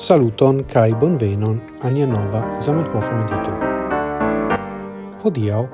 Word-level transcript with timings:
saluton 0.00 0.64
kai 0.64 0.96
bonvenon 1.00 1.60
ania 1.84 2.06
nova 2.08 2.40
Zamenhof 2.64 3.04
medito. 3.12 3.52
Hodiaŭ 5.22 5.64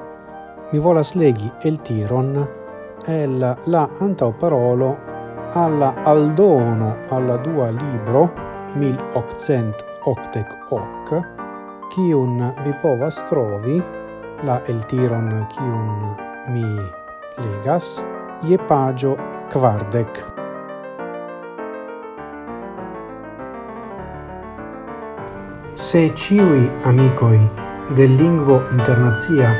mi 0.73 0.79
volas 0.87 1.11
legi 1.15 1.49
el 1.69 1.77
tiron 1.89 2.33
el 3.17 3.37
la 3.75 3.83
antaŭparolo 4.07 4.91
alla 5.63 5.91
aldono 6.13 6.91
alla 7.17 7.37
dua 7.47 7.69
libro 7.71 8.23
1888 8.75 11.23
kiun 11.95 12.37
vi 12.65 12.73
povas 12.83 13.17
trovi 13.29 13.77
la 14.49 14.57
el 14.73 14.81
tiron 14.91 15.29
kiun 15.55 16.01
mi 16.55 16.69
legas 17.45 17.87
je 18.43 18.57
pagio 18.69 19.13
kvardek. 19.53 20.36
Se 25.79 26.15
ciui 26.15 26.71
amicoi 26.85 27.51
del 27.93 28.15
lingvo 28.15 28.63
internazia 28.71 29.51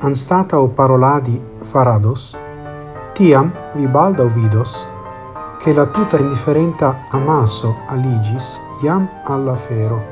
anstatau 0.00 0.68
paroladi 0.68 1.42
farados, 1.62 2.36
tiam 3.14 3.50
vi 3.72 3.86
baldau 3.86 4.28
vidos 4.28 4.86
che 5.58 5.72
la 5.72 5.86
tuta 5.86 6.18
indifferenta 6.18 7.06
amaso 7.08 7.74
aligis 7.88 8.60
iam 8.82 9.08
alla 9.24 9.56
fero, 9.56 10.02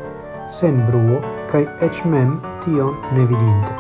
sen 0.48 0.83
bruo 0.86 1.20
cae 1.46 1.69
ec 1.78 2.05
mem 2.05 2.41
tion 2.64 2.97
ne 3.12 3.27
vidinte. 3.27 3.72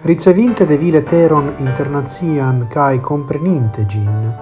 Ricevinte 0.00 0.64
de 0.64 0.78
vile 0.78 1.02
teron 1.02 1.52
internazian 1.58 2.68
cae 2.70 3.00
compreninte 3.00 3.84
gin, 3.84 4.32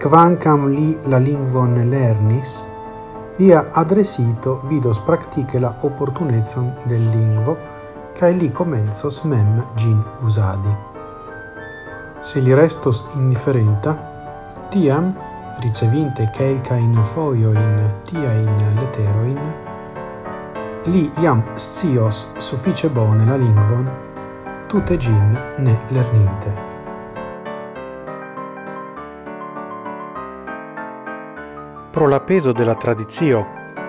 quancam 0.00 0.70
li 0.72 0.96
la 1.04 1.18
lingvon 1.18 1.90
lernis, 1.90 2.71
ia 3.38 3.64
adresito 3.72 4.60
vidos 4.68 5.00
praktike 5.00 5.60
la 5.60 5.74
oportunecon 5.82 6.72
de 6.86 6.98
lingvo 6.98 7.56
kaj 8.18 8.32
li 8.32 8.50
komencos 8.50 9.24
mem 9.24 9.62
gin 9.76 10.02
usadi. 10.26 10.72
Se 12.22 12.40
li 12.40 12.54
restos 12.54 13.04
indifferenta, 13.16 13.94
tiam, 14.70 15.12
ricevinte 15.64 16.28
kelkajn 16.36 16.98
fojojn 17.14 17.78
tiajn 18.10 18.60
leteroin, 18.80 19.40
li 20.86 21.10
jam 21.22 21.42
scios 21.56 22.26
sufiĉe 22.38 22.88
bone 22.88 23.26
la 23.26 23.36
lingvon, 23.36 23.88
tutte 24.68 24.98
gin 24.98 25.38
ne 25.58 25.78
lerninte. 25.90 26.71
Pro 31.92 32.06
la 32.06 32.24
peso 32.24 32.54
de 32.54 32.64
la 32.64 32.74
tradizio, 32.74 33.46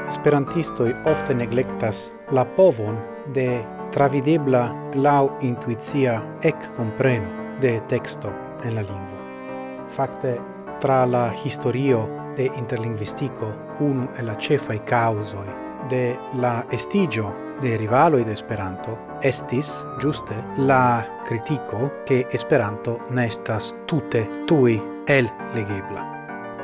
esperantistoi 0.09 0.91
ofte 1.05 1.33
neglectas 1.33 2.11
la 2.35 2.43
povon 2.43 2.97
de 3.31 3.63
travidebla 3.95 4.63
lau 4.99 5.37
intuizia 5.39 6.17
ec 6.43 6.67
compreno 6.75 7.55
de 7.61 7.79
texto 7.87 8.33
en 8.65 8.75
la 8.75 8.81
lingua. 8.81 9.87
Fakte, 9.87 10.35
tra 10.81 11.05
la 11.05 11.31
historio 11.45 12.09
de 12.35 12.51
interlingvistico, 12.57 13.53
unu 13.79 14.09
e 14.17 14.21
la 14.21 14.35
cefai 14.35 14.83
causoi 14.83 15.47
de 15.87 16.17
la 16.41 16.65
estigio 16.71 17.33
de 17.61 17.77
rivaloi 17.77 18.25
de 18.25 18.33
Esperanto 18.33 18.97
estis, 19.21 19.85
giuste, 19.99 20.35
la 20.57 21.05
critico 21.25 22.03
che 22.03 22.27
Esperanto 22.31 22.99
nestas 23.11 23.73
tute 23.85 24.27
tui 24.45 24.81
el 25.07 25.29
legebla 25.53 26.12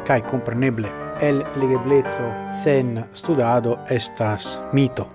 cae 0.09 0.23
compreneble 0.23 0.89
el 1.21 1.43
legeblezzo 1.55 2.23
sen 2.49 3.05
studado 3.13 3.77
estas 3.89 4.61
mito, 4.73 5.07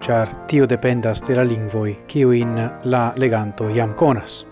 char 0.00 0.46
tio 0.46 0.66
dependas 0.66 1.20
de 1.26 1.34
la 1.34 1.42
lingvoi 1.42 1.98
in 2.14 2.70
la 2.84 3.12
leganto 3.16 3.68
iam 3.68 3.94
conas. 3.94 4.46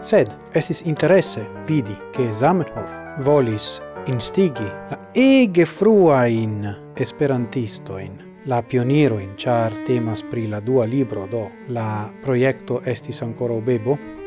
Sed 0.00 0.28
estis 0.52 0.82
interesse 0.82 1.46
vidi 1.66 1.96
che 2.12 2.32
Zamenhof 2.32 2.90
volis 3.24 3.80
instigi 4.06 4.68
la 4.90 4.98
ege 5.14 5.64
fruain 5.64 6.92
esperantistoin, 6.94 8.42
la 8.44 8.62
pioniro 8.62 9.18
in 9.18 9.36
char 9.36 9.72
temas 9.86 10.22
pri 10.22 10.48
la 10.48 10.60
dua 10.60 10.84
libro 10.84 11.26
do 11.26 11.50
la 11.68 12.12
proiecto 12.20 12.82
estis 12.84 13.22
ancora 13.22 13.54
obebo 13.54 14.19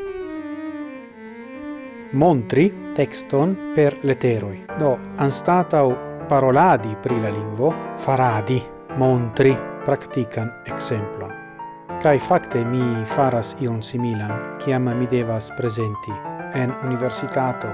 montri 2.13 2.73
texton 2.95 3.55
per 3.75 3.97
leteroi. 4.01 4.65
Do, 4.79 4.97
anstatau 5.17 5.93
paroladi 6.27 6.95
pri 7.01 7.19
la 7.21 7.29
lingvo, 7.29 7.73
faradi, 7.97 8.61
montri, 8.97 9.55
practican 9.85 10.61
exemplon. 10.65 11.31
Kai 12.01 12.19
facte 12.19 12.63
mi 12.65 13.05
faras 13.05 13.55
ion 13.59 13.81
similan, 13.81 14.57
ciam 14.59 14.91
mi 14.91 15.07
devas 15.07 15.51
presenti 15.57 16.11
en 16.53 16.73
universitato 16.83 17.67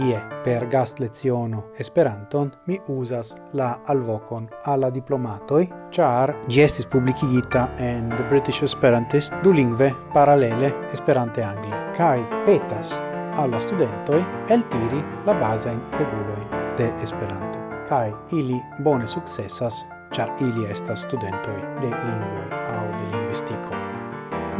ie 0.00 0.18
per 0.42 0.66
gast 0.68 0.98
leziono 0.98 1.70
Esperanton 1.76 2.50
mi 2.66 2.80
usas 2.86 3.34
la 3.52 3.80
alvocon 3.84 4.48
alla 4.62 4.90
diplomatoi, 4.90 5.68
char 5.90 6.38
gestis 6.48 6.86
publicigita 6.86 7.74
en 7.76 8.08
The 8.08 8.24
British 8.28 8.62
Esperantist 8.62 9.34
du 9.42 9.52
lingve 9.52 9.94
paralele 10.12 10.72
Esperante-Angle, 10.92 11.90
kai 11.96 12.24
petas 12.44 13.13
alla 13.36 13.58
studentoi 13.58 14.24
el 14.48 14.62
tiri 14.68 15.04
la 15.24 15.34
base 15.34 15.70
in 15.70 15.80
reguloi 15.90 16.46
de 16.76 16.92
Esperanto 17.02 17.58
Kai 17.88 18.14
ili 18.30 18.62
bone 18.82 19.06
successas, 19.06 19.86
char 20.12 20.30
ili 20.40 20.70
estas 20.70 21.00
studentoi 21.00 21.60
de 21.80 21.86
lingvoi 21.86 22.48
au 22.76 22.98
de 22.98 23.16
linguistico. 23.16 23.74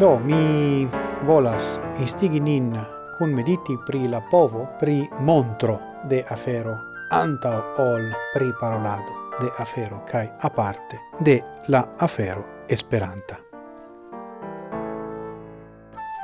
Do 0.00 0.18
mi 0.18 0.88
volas 1.26 1.80
instigi 1.98 2.40
nin 2.40 2.80
kun 3.18 3.30
mediti 3.34 3.78
pri 3.86 4.08
la 4.08 4.20
povo 4.30 4.66
pri 4.80 5.08
montro 5.20 5.78
de 6.08 6.24
afero 6.30 6.74
antaŭ 7.10 7.58
ol 7.78 8.02
pri 8.34 8.52
parolado 8.60 9.12
de 9.40 9.50
afero 9.58 10.02
kaj 10.10 10.28
aparte 10.42 11.00
de 11.24 11.40
la 11.68 11.84
afero 11.98 12.44
Esperanta. 12.68 13.36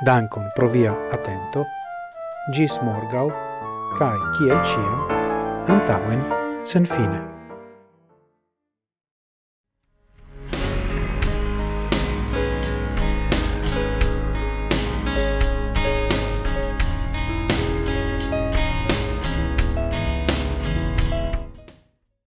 Dankon 0.05 0.51
pro 0.55 0.67
via 0.67 0.93
atento 1.11 1.65
gis 2.49 2.79
morgau, 2.81 3.29
cae, 3.99 4.17
ciel 4.37 4.57
ciam, 4.65 4.95
antauen 5.69 6.23
sen 6.65 6.85
fine. 6.85 7.40